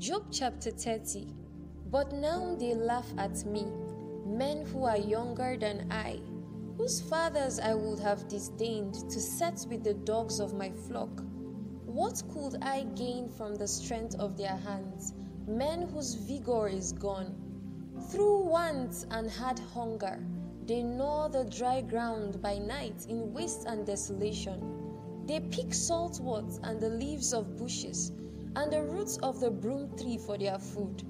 [0.00, 1.26] chapter 30.
[1.90, 3.66] But now they laugh at me,
[4.24, 6.20] men who are younger than I,
[6.76, 11.10] whose fathers I would have disdained to set with the dogs of my flock.
[11.84, 15.14] What could I gain from the strength of their hands,
[15.48, 17.34] men whose vigor is gone?
[18.10, 20.24] Through want and hard hunger,
[20.64, 25.24] they gnaw the dry ground by night in waste and desolation.
[25.26, 28.12] They pick saltwort and the leaves of bushes
[28.56, 31.02] and the roots of the broom tree for their food.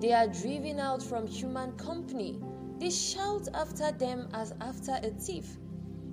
[0.00, 2.40] They are driven out from human company.
[2.78, 5.56] They shout after them as after a thief.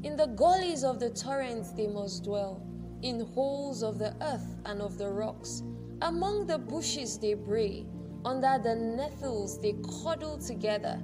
[0.04, 2.62] In the gullies of the torrents they must dwell,
[3.02, 5.64] in holes of the earth and of the rocks.
[6.02, 7.86] Among the bushes they bray,
[8.24, 11.02] under the nettles they cuddle together.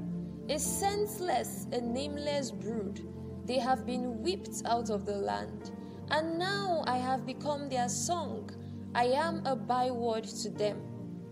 [0.49, 3.01] A senseless, a nameless brood,
[3.45, 5.71] they have been whipped out of the land.
[6.11, 8.49] And now I have become their song.
[8.95, 10.81] I am a byword to them.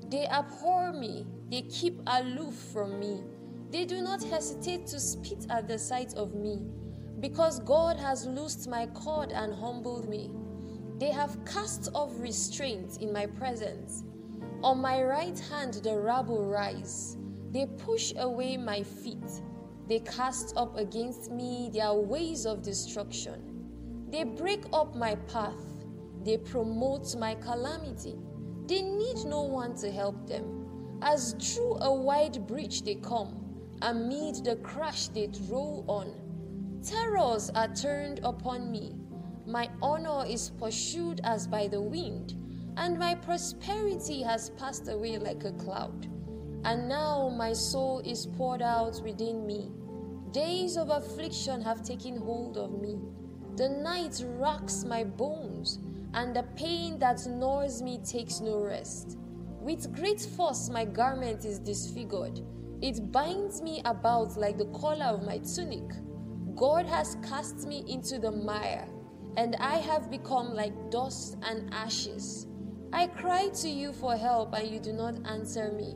[0.10, 3.24] They abhor me, they keep aloof from me.
[3.72, 6.68] They do not hesitate to spit at the sight of me,
[7.22, 10.30] because God has loosed my cord and humbled me.
[11.00, 14.04] They have cast off restraint in my presence.
[14.62, 17.18] On my right hand the rabble rise.
[17.52, 19.42] They push away my feet.
[19.88, 24.10] They cast up against me their ways of destruction.
[24.10, 25.73] They break up my path.
[26.24, 28.16] They promote my calamity.
[28.68, 31.00] They need no one to help them.
[31.02, 33.44] As through a wide breach they come,
[33.82, 36.14] amid the crash they roll on.
[36.82, 38.96] Terrors are turned upon me.
[39.46, 42.36] My honor is pursued as by the wind,
[42.78, 46.08] and my prosperity has passed away like a cloud.
[46.64, 49.70] And now my soul is poured out within me.
[50.32, 52.98] Days of affliction have taken hold of me.
[53.58, 55.80] The night racks my bones,
[56.14, 59.18] and the pain that gnaws me takes no rest.
[59.60, 62.42] With great force, my garment is disfigured.
[62.82, 65.90] It binds me about like the collar of my tunic.
[66.56, 68.88] God has cast me into the mire,
[69.38, 72.46] and I have become like dust and ashes.
[72.92, 75.96] I cry to you for help, and you do not answer me.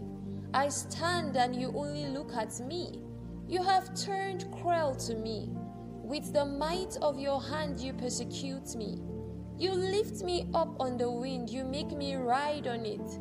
[0.53, 3.01] I stand, and you only look at me.
[3.47, 5.49] You have turned cruel to me.
[6.03, 8.99] With the might of your hand, you persecute me.
[9.59, 13.19] You lift me up on the wind, you make me ride on it,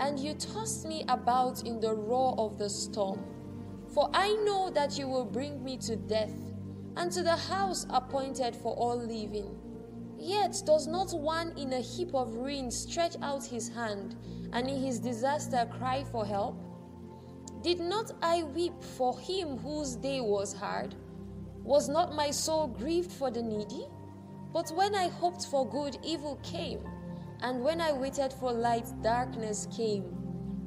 [0.00, 3.24] and you toss me about in the roar of the storm.
[3.94, 6.34] For I know that you will bring me to death,
[6.96, 9.56] and to the house appointed for all living.
[10.18, 14.16] Yet does not one in a heap of ruin stretch out his hand,
[14.52, 16.60] and in his disaster cry for help?
[17.62, 20.96] Did not I weep for him whose day was hard?
[21.62, 23.86] Was not my soul grieved for the needy?
[24.52, 26.80] But when I hoped for good, evil came,
[27.42, 30.16] and when I waited for light, darkness came.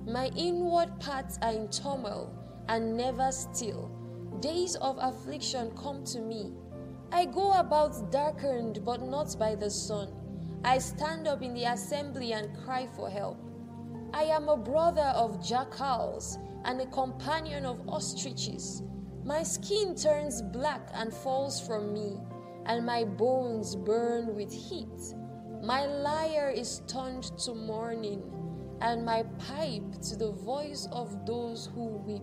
[0.06, 2.34] My inward parts are in turmoil
[2.68, 3.92] and never still.
[4.40, 6.54] Days of affliction come to me.
[7.12, 10.14] I go about darkened, but not by the sun.
[10.64, 13.38] I stand up in the assembly and cry for help.
[14.14, 18.84] I am a brother of jackals and a companion of ostriches.
[19.24, 22.18] My skin turns black and falls from me,
[22.70, 25.16] and my bones burn with heat.
[25.64, 28.22] My lyre is turned to mourning,
[28.80, 32.22] and my pipe to the voice of those who weep.